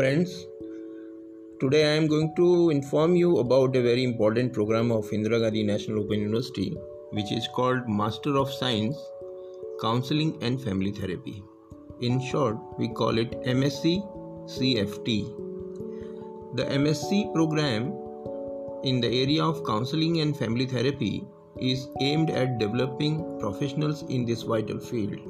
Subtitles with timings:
[0.00, 0.46] friends.
[1.60, 5.62] Today I am going to inform you about a very important program of Indira Gandhi
[5.62, 6.68] National Open University
[7.16, 8.96] which is called Master of Science
[9.82, 11.42] Counseling and Family Therapy.
[12.00, 13.92] In short, we call it MSc
[14.54, 15.18] CFT.
[16.56, 17.92] The MSc program
[18.84, 21.26] in the area of counseling and family therapy
[21.60, 25.20] is aimed at developing professionals in this vital field,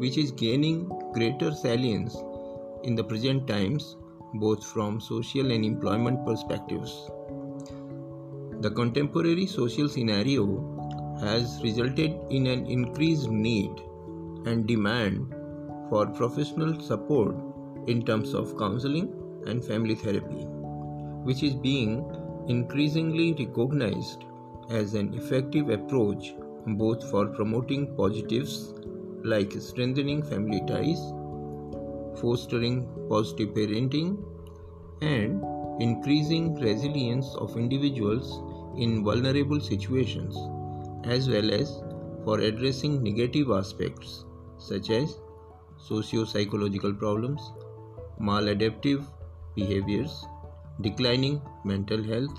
[0.00, 2.16] which is gaining greater salience
[2.84, 3.96] in the present times,
[4.34, 7.10] both from social and employment perspectives.
[8.60, 10.72] The contemporary social scenario
[11.20, 13.70] has resulted in an increased need
[14.46, 15.34] and demand
[15.88, 17.36] for professional support
[17.86, 19.12] in terms of counseling
[19.46, 20.44] and family therapy,
[21.24, 22.04] which is being
[22.48, 24.24] increasingly recognized
[24.70, 26.34] as an effective approach
[26.66, 28.74] both for promoting positives
[29.24, 31.00] like strengthening family ties,
[32.22, 34.16] fostering positive parenting,
[35.02, 35.44] and
[35.80, 38.40] increasing resilience of individuals
[38.76, 40.36] in vulnerable situations,
[41.04, 41.82] as well as
[42.24, 44.24] for addressing negative aspects
[44.58, 45.18] such as
[45.76, 47.52] socio psychological problems,
[48.20, 49.04] maladaptive
[49.56, 50.24] behaviors,
[50.80, 52.38] declining mental health,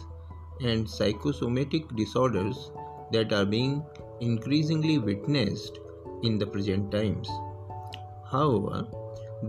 [0.61, 2.71] and psychosomatic disorders
[3.11, 3.83] that are being
[4.21, 5.79] increasingly witnessed
[6.23, 7.27] in the present times.
[8.31, 8.87] However,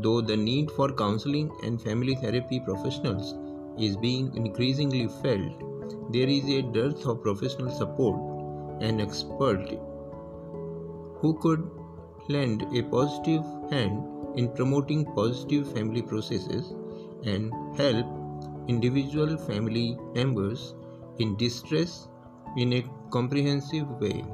[0.03, 3.35] though the need for counseling and family therapy professionals
[3.79, 9.79] is being increasingly felt, there is a dearth of professional support and expert
[11.19, 11.71] who could
[12.29, 14.03] lend a positive hand
[14.37, 16.75] in promoting positive family processes
[17.25, 18.07] and help
[18.69, 20.75] individual family members
[21.19, 22.09] in distress
[22.57, 24.25] in a comprehensive way.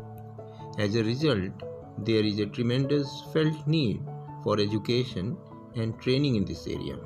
[0.78, 1.50] As a result,
[1.98, 4.00] there is a tremendous felt need
[4.42, 5.36] for education
[5.76, 6.96] and training in this area.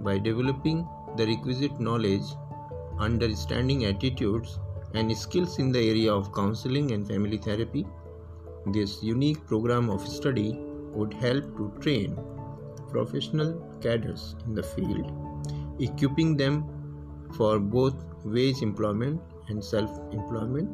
[0.00, 2.24] By developing the requisite knowledge,
[2.98, 4.58] understanding attitudes,
[4.94, 7.86] and skills in the area of counseling and family therapy,
[8.66, 10.58] this unique program of study
[10.92, 12.18] would help to train
[12.90, 15.12] professional cadres in the field,
[15.78, 16.64] equipping them
[17.36, 17.94] for both
[18.24, 20.68] wage employment and self employment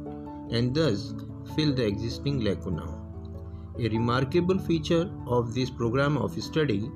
[0.52, 1.14] and thus
[1.54, 3.01] fill the existing lacuna.
[3.78, 6.90] A remarkable feature of this program of study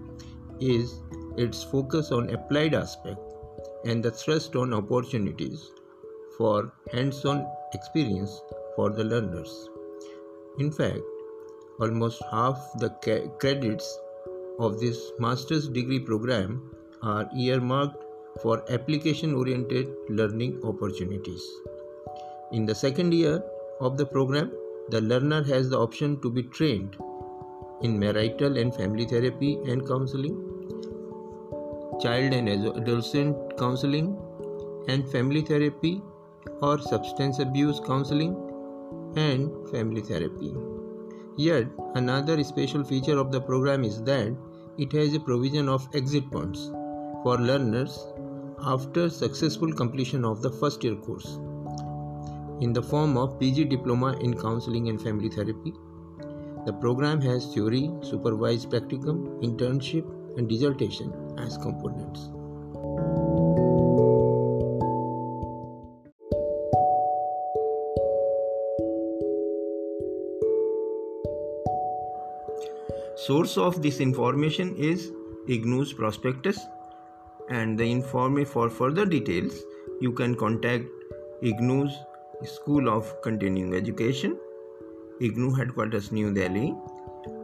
[0.61, 1.01] is
[1.37, 3.19] its focus on applied aspect
[3.87, 5.71] and the thrust on opportunities
[6.37, 8.43] for hands-on experience
[8.75, 9.71] for the learners.
[10.59, 11.01] In fact,
[11.81, 13.99] almost half the ca- credits
[14.59, 16.71] of this master's degree program
[17.03, 18.05] are earmarked
[18.43, 21.43] for application oriented learning opportunities.
[22.53, 23.43] In the second year
[23.81, 24.53] of the program,
[24.89, 26.97] the learner has the option to be trained
[27.83, 30.37] in marital and family therapy and counseling,
[32.01, 34.17] child and adolescent counseling,
[34.89, 36.01] and family therapy
[36.63, 38.35] or substance abuse counseling
[39.17, 40.55] and family therapy.
[41.37, 44.37] Yet, another special feature of the program is that
[44.79, 46.71] it has a provision of exit points
[47.23, 48.07] for learners
[48.63, 51.39] after successful completion of the first year course
[52.61, 55.73] in the form of PG diploma in counseling and family therapy.
[56.65, 60.05] The program has theory, supervised practicum, internship,
[60.37, 62.31] and dissertation as components.
[73.27, 75.11] Source of this information is
[75.49, 76.59] IGNOU's prospectus
[77.49, 79.55] and the inform for further details
[80.01, 80.85] you can contact
[81.43, 81.97] IGNOU's
[82.45, 84.39] School of Continuing Education,
[85.21, 86.75] IGNOU headquarters New Delhi.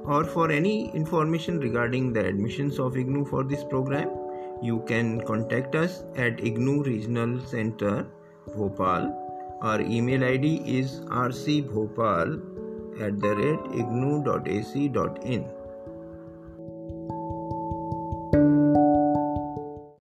[0.04, 4.10] Or for any information regarding the admissions of IGNOU for this program
[4.62, 8.06] you can contact us at IGNOU Regional Center
[8.56, 9.10] Bhopal.
[9.60, 12.40] Our email id is rcbhopal
[13.00, 15.44] at the rate ignou.ac.in